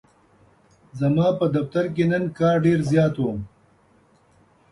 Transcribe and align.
ځماپه 0.99 1.45
دفترکی 1.55 2.05
نن 2.11 2.23
کار 2.37 2.55
ډیرزیات 2.65 3.15
و. 3.19 3.23